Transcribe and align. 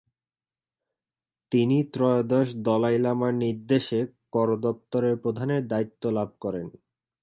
তিনি 1.51 1.77
ত্রয়োদশ 1.93 2.47
দলাই 2.63 2.97
লামার 2.99 3.33
নির্দেশে 3.43 3.99
করদপ্তরের 4.33 5.15
প্রধানের 5.23 5.61
দায়িত্ব 5.67 6.03
লাভ 6.09 6.29
করেন। 6.39 6.67